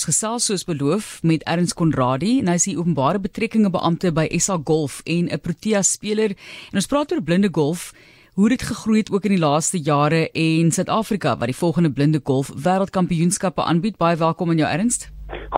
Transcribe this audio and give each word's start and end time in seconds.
Ons 0.00 0.08
gesels 0.08 0.46
soos 0.48 0.62
beloof 0.64 1.18
met 1.28 1.42
Ernst 1.44 1.74
Konradi 1.76 2.38
en 2.40 2.46
hy 2.48 2.54
is 2.56 2.64
die 2.70 2.76
openbare 2.78 3.20
betrekkinge 3.20 3.68
beampte 3.68 4.08
by 4.16 4.22
SA 4.40 4.56
Golf 4.64 5.02
en 5.04 5.28
'n 5.28 5.40
Protea 5.44 5.82
speler. 5.84 6.32
En 6.72 6.80
ons 6.80 6.88
praat 6.88 7.12
oor 7.12 7.20
blinde 7.20 7.50
golf, 7.52 7.92
hoe 8.32 8.48
dit 8.48 8.62
gegroei 8.62 8.98
het 9.04 9.12
ook 9.12 9.28
in 9.28 9.36
die 9.36 9.44
laaste 9.44 9.76
jare 9.76 10.30
en 10.32 10.72
Suid-Afrika 10.72 11.36
wat 11.36 11.52
die 11.52 11.56
volgende 11.56 11.92
blinde 11.92 12.20
golf 12.24 12.48
wêreldkampioenskappe 12.48 13.62
aanbied. 13.62 13.98
Baie 13.98 14.16
welkom 14.16 14.48
aan 14.48 14.56
jou 14.56 14.70
Ernst. 14.70 15.10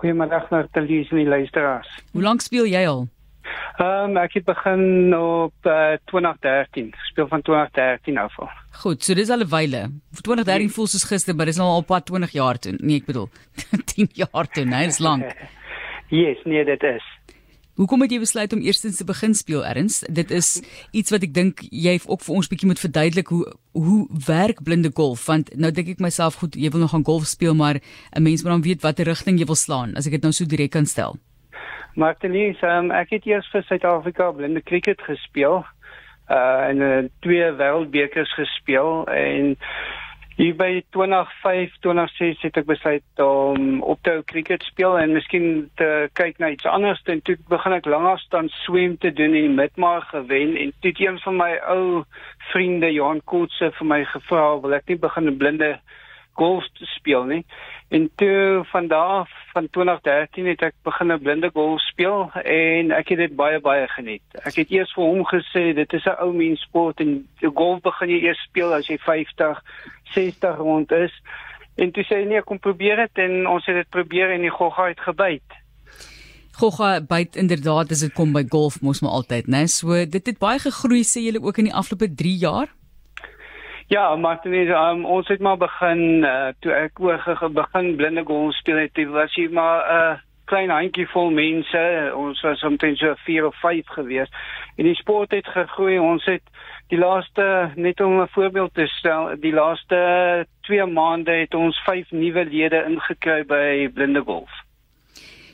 Goeiemôre 0.00 0.48
aan 0.48 0.88
die 0.88 1.28
luisteraars. 1.28 1.88
Hoe 2.12 2.22
lank 2.22 2.40
speel 2.40 2.64
jy 2.64 2.86
al? 2.86 3.08
Ehm 3.80 4.10
um, 4.10 4.16
ek 4.20 4.34
het 4.36 4.44
begin 4.44 5.14
op 5.16 5.54
uh, 5.64 5.96
2013. 6.12 6.90
Speel 7.08 7.28
van 7.28 7.42
2013 7.42 8.18
af 8.18 8.34
al. 8.38 8.50
Goed, 8.82 9.04
so 9.04 9.14
dis 9.14 9.30
al 9.30 9.40
'n 9.40 9.48
wyle. 9.48 9.80
2013 10.20 10.66
nee. 10.66 10.74
voel 10.74 10.86
soos 10.86 11.04
gister, 11.04 11.34
maar 11.34 11.46
dis 11.46 11.56
nou 11.56 11.68
al 11.68 11.84
pad 11.84 12.04
20 12.06 12.30
jaar 12.30 12.58
toe. 12.58 12.74
Nee, 12.76 13.00
ek 13.00 13.06
bedoel 13.06 13.28
10 13.94 14.10
jaar 14.12 14.46
toe, 14.52 14.64
nee, 14.64 14.84
dis 14.84 14.98
lank. 14.98 15.32
yes, 16.22 16.44
nee, 16.44 16.64
dit 16.64 16.82
is. 16.82 17.06
Hoekom 17.80 18.00
het 18.04 18.12
jy 18.12 18.18
besluit 18.20 18.52
om 18.52 18.60
eerstens 18.60 18.96
te 18.96 19.04
begin 19.08 19.34
speel 19.34 19.64
erns? 19.64 20.04
Dit 20.12 20.30
is 20.30 20.60
iets 20.92 21.10
wat 21.10 21.24
ek 21.24 21.32
dink 21.34 21.64
jy 21.70 21.96
ook 22.04 22.20
vir 22.20 22.34
ons 22.34 22.52
bietjie 22.52 22.68
moet 22.68 22.84
verduidelik 22.84 23.32
hoe 23.32 23.46
hoe 23.72 24.08
werk 24.26 24.60
blinde 24.62 24.90
golf 24.92 25.24
want 25.26 25.54
nou 25.56 25.70
dink 25.72 25.88
ek 25.88 26.04
myself 26.04 26.36
goed 26.42 26.52
jy 26.58 26.68
wil 26.68 26.80
nog 26.84 26.92
gaan 26.92 27.06
golf 27.06 27.24
speel 27.30 27.54
maar 27.54 27.80
'n 28.12 28.22
mens 28.22 28.42
moet 28.42 28.52
dan 28.52 28.62
weet 28.62 28.82
watter 28.82 29.06
rigting 29.06 29.38
jy 29.38 29.46
wil 29.46 29.56
slaan 29.56 29.96
as 29.96 30.06
ek 30.06 30.20
dit 30.20 30.22
nou 30.22 30.32
so 30.32 30.44
direk 30.44 30.70
kan 30.70 30.86
stel. 30.86 31.16
Martelies, 31.94 32.60
um, 32.62 32.90
ek 32.94 33.16
het 33.16 33.26
eers 33.26 33.48
vir 33.50 33.64
Suid-Afrika 33.66 34.30
blinde 34.32 34.62
cricket 34.62 35.02
gespeel. 35.02 35.64
Uh 36.30 36.68
en 36.70 36.82
uh, 36.86 36.98
twee 37.26 37.46
wêreldbekers 37.58 38.32
gespeel 38.38 39.06
en 39.10 39.56
hier 40.40 40.54
by 40.56 40.84
2005, 40.94 41.72
2006 41.84 42.44
het 42.46 42.60
ek 42.62 42.68
besluit 42.68 43.22
om 43.24 43.82
op 43.82 43.98
te 44.00 44.14
hou 44.14 44.22
cricket 44.24 44.62
speel 44.64 44.94
en 44.96 45.12
miskien 45.12 45.66
te 45.76 45.88
kyk 46.16 46.38
na 46.40 46.52
iets 46.54 46.68
anders 46.70 47.02
en 47.12 47.20
toe 47.26 47.34
begin 47.50 47.74
ek 47.76 47.88
langer 47.90 48.22
staan 48.22 48.48
swem 48.62 48.94
te 49.02 49.10
doen 49.12 49.34
en 49.36 49.58
midmar 49.58 50.06
gewen 50.12 50.54
en 50.56 50.72
toe 50.80 50.94
een 50.96 51.18
van 51.26 51.36
my 51.36 51.50
ou 51.74 52.04
vriende 52.52 52.92
Johan 52.94 53.20
Kootse 53.24 53.72
vir 53.80 53.90
my 53.90 54.00
gevra 54.14 54.46
wil 54.62 54.78
ek 54.78 54.88
nie 54.88 55.00
begin 55.02 55.34
blinde 55.42 55.74
golf 56.40 56.64
speel 56.96 57.24
nie. 57.28 57.44
En 57.90 58.10
toe 58.14 58.62
van 58.70 58.86
daar 58.86 59.28
van 59.52 59.68
2013 59.70 60.46
het 60.46 60.62
ek 60.62 60.74
begin 60.86 61.12
'n 61.12 61.22
blinde 61.22 61.50
golf 61.52 61.80
speel 61.80 62.30
en 62.44 62.90
ek 62.90 63.08
het 63.08 63.18
dit 63.18 63.36
baie 63.36 63.60
baie 63.60 63.88
geniet. 63.88 64.22
Ek 64.48 64.54
het 64.54 64.70
eers 64.70 64.92
vir 64.94 65.04
hom 65.04 65.24
gesê 65.26 65.74
dit 65.74 65.92
is 65.92 66.06
'n 66.06 66.20
ou 66.22 66.32
mens 66.32 66.60
sport 66.60 67.00
en 67.00 67.28
golf 67.54 67.80
begin 67.80 68.08
jy 68.08 68.20
eers 68.24 68.42
speel 68.48 68.74
as 68.74 68.86
jy 68.86 68.98
50, 68.98 69.62
60 70.14 70.56
rond 70.56 70.92
is. 70.92 71.14
En 71.76 71.90
toe 71.90 72.04
sê 72.04 72.14
hy 72.20 72.24
nee, 72.24 72.42
kom 72.42 72.58
probeer 72.58 72.96
dit 72.96 73.18
en 73.24 73.46
ons 73.46 73.66
het 73.66 73.76
dit 73.76 73.90
probeer 73.90 74.30
en 74.30 74.40
die 74.40 74.56
gogga 74.58 74.86
het 74.88 75.00
gebyt. 75.00 75.48
Gogga 76.52 77.00
byt 77.00 77.36
inderdaad 77.36 77.90
as 77.90 78.00
dit 78.00 78.12
kom 78.12 78.32
by 78.32 78.44
golf 78.48 78.80
mos 78.82 79.00
maar 79.00 79.10
altyd, 79.10 79.46
né? 79.46 79.64
So 79.66 80.06
dit 80.06 80.26
het 80.26 80.38
baie 80.38 80.58
gegroei 80.58 81.02
sê 81.02 81.20
julle 81.20 81.42
ook 81.42 81.58
in 81.58 81.64
die 81.64 81.74
afgelope 81.74 82.14
3 82.14 82.36
jaar. 82.36 82.68
Ja, 83.90 84.16
Martinez, 84.16 84.68
um, 84.70 85.04
ons 85.04 85.28
het 85.28 85.40
maar 85.42 85.56
begin 85.58 86.22
uh, 86.22 86.52
toe 86.62 86.70
ek 86.78 87.00
oor 87.02 87.24
begin 87.50 87.96
blinde 87.98 88.22
golf 88.22 88.54
speel 88.54 88.78
het, 88.84 89.00
was 89.10 89.34
jy 89.34 89.48
maar 89.50 89.82
'n 89.82 89.96
uh, 89.96 90.20
klein 90.46 90.70
handjie 90.70 91.08
vol 91.10 91.32
mense. 91.34 91.82
Ons 92.14 92.42
was 92.46 92.62
omtrent 92.62 93.02
so 93.02 93.16
4 93.24 93.46
of 93.46 93.58
5 93.58 93.90
gewees. 93.96 94.30
En 94.76 94.86
die 94.86 94.94
sport 94.94 95.34
het 95.34 95.46
gegroei. 95.46 95.98
Ons 95.98 96.24
het 96.30 96.42
die 96.94 97.02
laaste 97.02 97.72
net 97.74 98.00
om 98.00 98.20
'n 98.22 98.30
voorbeeld 98.30 98.74
te 98.74 98.86
stel, 98.86 99.34
die 99.40 99.54
laaste 99.58 100.46
2 100.70 100.86
maande 100.86 101.32
het 101.42 101.54
ons 101.54 101.82
5 101.82 102.10
nuwe 102.10 102.44
lede 102.44 102.84
ingekry 102.86 103.42
by 103.44 103.90
blinde 103.94 104.22
golf. 104.22 104.69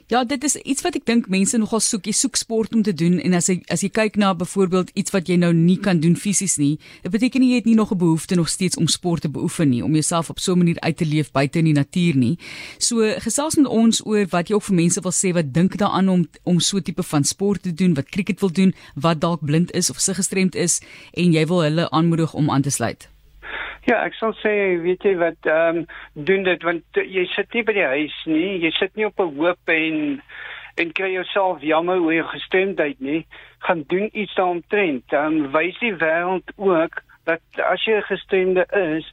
Ja, 0.09 0.25
dit 0.25 0.45
is 0.45 0.55
iets 0.63 0.85
wat 0.87 0.95
ek 0.95 1.03
dink 1.09 1.25
mense 1.27 1.59
nogal 1.59 1.81
soek. 1.83 2.05
Jy 2.07 2.13
soek 2.15 2.37
sport 2.39 2.75
om 2.79 2.83
te 2.87 2.93
doen 2.95 3.17
en 3.19 3.33
as 3.35 3.49
jy 3.51 3.57
as 3.75 3.83
jy 3.83 3.89
kyk 3.91 4.15
na 4.23 4.29
byvoorbeeld 4.39 4.93
iets 4.95 5.11
wat 5.11 5.27
jy 5.27 5.35
nou 5.43 5.51
nie 5.51 5.81
kan 5.83 5.99
doen 5.99 6.15
fisies 6.15 6.55
nie, 6.63 6.77
dit 7.03 7.11
beteken 7.11 7.43
nie 7.43 7.49
jy 7.51 7.59
het 7.59 7.67
nie 7.67 7.75
nog 7.75 7.91
'n 7.91 7.99
behoefte 7.99 8.39
nog 8.39 8.47
steeds 8.49 8.79
om 8.79 8.87
sport 8.87 9.23
te 9.23 9.29
beoefen 9.29 9.69
nie, 9.69 9.83
om 9.83 9.91
jouself 9.91 10.31
op 10.31 10.39
so 10.39 10.53
'n 10.53 10.59
manier 10.59 10.79
uit 10.81 10.97
te 10.97 11.05
leef 11.05 11.33
buite 11.33 11.59
in 11.59 11.65
die 11.65 11.75
natuur 11.75 12.15
nie. 12.15 12.39
So 12.79 13.03
gesels 13.19 13.57
met 13.57 13.67
ons 13.67 14.07
oor 14.07 14.27
wat 14.31 14.49
jy 14.49 14.55
ook 14.55 14.69
vir 14.71 14.75
mense 14.75 15.01
wil 15.01 15.13
sê 15.13 15.33
wat 15.35 15.53
dink 15.53 15.77
daaraan 15.77 16.09
om 16.09 16.29
om 16.45 16.61
so 16.61 16.81
tipe 16.81 17.03
van 17.03 17.25
sport 17.25 17.63
te 17.63 17.75
doen, 17.75 17.95
wat 17.95 18.09
cricket 18.09 18.41
wil 18.41 18.53
doen, 18.53 18.75
wat 18.95 19.21
dalk 19.21 19.45
blind 19.45 19.73
is 19.73 19.91
of 19.91 19.99
siggestremd 19.99 20.55
is 20.55 20.81
en 21.15 21.33
jy 21.33 21.47
wil 21.47 21.63
hulle 21.63 21.91
aanmoedig 21.91 22.33
om 22.35 22.51
aan 22.51 22.63
te 22.63 22.71
sluit. 22.71 23.16
Ja, 23.87 24.01
ek 24.03 24.17
sal 24.19 24.33
sê, 24.41 24.53
weet 24.83 25.05
jy 25.07 25.13
wat, 25.21 25.47
ehm 25.47 25.77
um, 25.79 25.83
doen 26.29 26.43
dit 26.47 26.65
want 26.67 26.99
jy 26.99 27.23
sit 27.37 27.53
nie 27.55 27.63
by 27.69 27.75
die 27.77 27.85
huis 27.87 28.15
nie. 28.27 28.57
Jy 28.65 28.73
sit 28.81 28.97
nie 28.99 29.07
op 29.07 29.21
'n 29.23 29.37
hoop 29.37 29.71
en 29.71 30.23
en 30.83 30.91
kry 30.93 31.13
jouself 31.13 31.63
jammer 31.63 32.01
oor 32.03 32.13
jou 32.13 32.25
gestemdheid 32.33 32.99
nie. 33.01 33.21
Gaan 33.63 33.85
doen 33.87 34.11
iets 34.13 34.35
daaromtrent. 34.35 35.05
Dan 35.09 35.39
um, 35.39 35.53
wys 35.53 35.79
die 35.79 35.93
wêreld 35.95 36.51
ook 36.57 36.99
dat 37.31 37.41
as 37.63 37.85
jy 37.87 38.01
gestemde 38.09 38.67
is, 38.99 39.07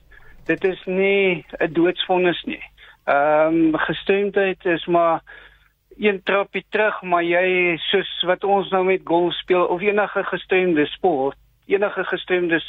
dit 0.50 0.64
is 0.64 0.82
nie 0.86 1.46
'n 1.60 1.74
doodsvonnis 1.74 2.42
nie. 2.44 2.64
Ehm 3.06 3.76
um, 3.76 3.78
gestemdheid 3.78 4.66
is 4.66 4.86
maar 4.86 5.22
een 5.98 6.24
trappie 6.24 6.66
terug, 6.70 7.02
maar 7.02 7.24
jy 7.24 7.78
soos 7.78 8.24
wat 8.26 8.44
ons 8.44 8.70
nou 8.70 8.84
met 8.86 9.02
golf 9.06 9.34
speel 9.34 9.66
of 9.66 9.82
enige 9.82 10.24
gestemde 10.24 10.86
sport, 10.86 11.38
enige 11.68 12.04
gestemde 12.04 12.62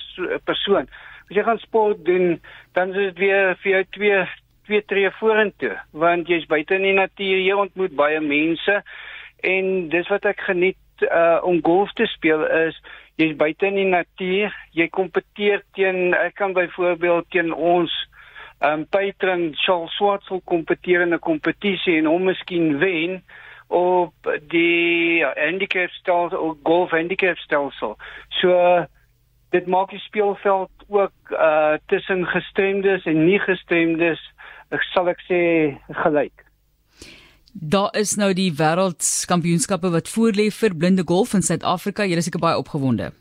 persoon 0.45 0.89
as 1.29 1.37
jy 1.37 1.45
gaan 1.47 1.61
sport 1.63 2.05
doen, 2.05 2.41
dan 2.73 2.95
is 2.95 3.13
dit 3.13 3.19
weer 3.27 3.55
vir 3.63 3.71
jou 3.71 3.85
twee 3.99 4.25
twee 4.65 4.81
tree 4.89 5.11
vorentoe, 5.19 5.75
want 5.93 6.29
jy's 6.29 6.47
buite 6.49 6.79
in 6.79 6.87
die 6.87 6.97
natuur, 6.97 7.41
jy 7.45 7.53
ontmoet 7.53 7.93
baie 7.99 8.21
mense 8.25 8.79
en 9.45 9.67
dis 9.93 10.09
wat 10.09 10.25
ek 10.31 10.41
geniet 10.47 11.05
uh 11.05 11.43
om 11.45 11.61
golf 11.61 11.93
te 11.99 12.07
speel 12.09 12.47
is 12.65 12.79
jy's 13.21 13.37
buite 13.37 13.67
in 13.69 13.77
die 13.77 13.91
natuur, 13.91 14.55
jy 14.73 14.89
kompeteer 14.89 15.63
teen 15.77 16.15
ek 16.17 16.39
kan 16.41 16.57
byvoorbeeld 16.57 17.29
teen 17.35 17.53
ons 17.53 17.93
um 18.65 18.87
patron 18.89 19.51
Charles 19.61 19.93
Swartsel 19.99 20.41
kompeteer 20.49 21.05
in 21.05 21.15
'n 21.15 21.21
kompetisie 21.21 21.99
en 21.99 22.09
hom 22.09 22.25
miskien 22.31 22.79
wen 22.79 23.23
op 23.69 24.15
die 24.49 25.25
handicap 25.25 25.91
stelsel 25.91 26.39
of 26.39 26.57
golf 26.63 26.91
handicap 26.91 27.37
stelsel. 27.39 27.97
So 28.41 28.87
dit 29.51 29.67
maak 29.67 29.91
die 29.91 30.03
speelveld 30.03 30.74
ook 30.89 31.33
uh 31.33 31.77
tussen 31.87 32.27
gestremdes 32.27 33.05
en 33.05 33.25
nie 33.27 33.39
gestremdes, 33.39 34.21
ek 34.75 34.83
sal 34.93 35.09
ek 35.09 35.21
sê 35.29 35.41
gelyk. 36.05 36.45
Daar 37.55 37.95
is 37.95 38.17
nou 38.19 38.33
die 38.35 38.51
wêreldkampioenskappe 38.59 39.91
wat 39.95 40.11
voorlê 40.11 40.49
vir 40.51 40.75
blinde 40.75 41.05
golf 41.07 41.35
in 41.39 41.45
Suid-Afrika. 41.47 42.03
Jy 42.03 42.19
is 42.19 42.27
seker 42.27 42.43
baie 42.43 42.59
opgewonde. 42.59 43.13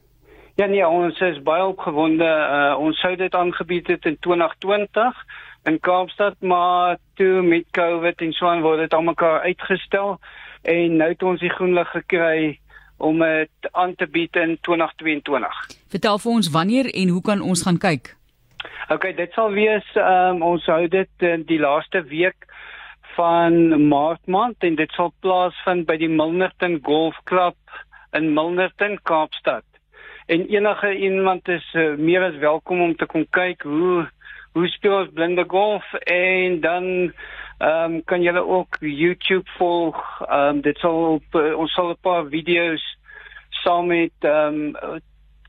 Ja 0.58 0.66
nee, 0.70 0.86
ons 0.88 1.20
is 1.22 1.42
baie 1.46 1.66
opgewonde. 1.66 2.26
Uh 2.26 2.80
ons 2.82 3.00
sou 3.00 3.16
dit 3.16 3.36
aangebied 3.36 3.88
het 3.88 4.06
in 4.06 4.18
2020 4.26 5.26
in 5.64 5.80
Kaapstad, 5.80 6.36
maar 6.42 6.98
toe 7.16 7.42
met 7.42 7.70
COVID 7.72 8.22
en 8.22 8.34
so 8.34 8.48
aan 8.48 8.62
word 8.62 8.84
dit 8.84 8.94
almekaar 8.94 9.46
uitgestel 9.48 10.18
en 10.64 10.98
nou 10.98 11.10
het 11.12 11.24
ons 11.24 11.40
die 11.40 11.52
groen 11.52 11.74
lig 11.76 11.90
gekry 11.92 12.60
om 12.98 13.20
dit 13.20 13.72
aan 13.72 13.96
te 13.96 14.08
bied 14.08 14.36
in 14.36 14.58
2022. 14.62 15.62
Vertel 15.88 16.20
vir 16.20 16.32
ons 16.32 16.50
wanneer 16.50 16.90
en 16.94 17.10
hoe 17.10 17.22
kan 17.22 17.42
ons 17.42 17.64
gaan 17.66 17.78
kyk? 17.78 18.16
OK, 18.90 19.10
dit 19.16 19.32
sal 19.34 19.52
wees 19.56 19.86
um, 19.96 20.42
ons 20.44 20.66
hou 20.72 20.88
dit 20.88 21.28
in 21.28 21.44
die 21.50 21.60
laaste 21.60 22.04
week 22.12 22.48
van 23.16 23.88
Maart 23.88 24.26
maand 24.28 24.66
en 24.66 24.76
dit 24.76 24.98
sal 24.98 25.14
plaasvind 25.22 25.86
by 25.90 25.98
die 26.02 26.10
Milnerton 26.10 26.80
Golf 26.84 27.18
Club 27.30 27.58
in 28.14 28.34
Milnerton, 28.34 28.98
Kaapstad. 29.04 29.66
En 30.26 30.46
enige 30.48 30.96
iemand 30.96 31.48
is 31.48 31.66
uh, 31.74 31.96
meer 31.98 32.24
as 32.24 32.38
welkom 32.42 32.82
om 32.82 32.96
te 32.96 33.06
kom 33.10 33.26
kyk 33.30 33.66
hoe 33.68 34.06
hoe 34.54 34.68
speel 34.68 34.98
ons 34.98 35.14
blinde 35.14 35.46
golf 35.48 35.94
en 36.06 36.60
dan 36.62 36.86
ehm 37.58 37.94
um, 37.94 38.04
kan 38.04 38.22
julle 38.22 38.42
ook 38.44 38.78
YouTube 38.80 39.50
volg. 39.58 39.98
Ehm 40.28 40.56
um, 40.56 40.62
dit 40.62 40.78
sal 40.78 40.98
op 41.18 41.40
uh, 41.40 41.58
ons 41.58 41.74
sal 41.74 41.90
'n 41.90 42.02
paar 42.02 42.26
video's 42.30 42.84
saam 43.50 43.88
met 43.88 44.14
ehm 44.20 44.76
um, 44.76 45.02